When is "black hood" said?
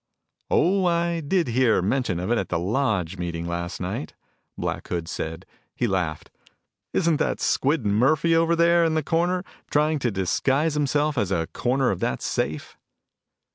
4.57-5.07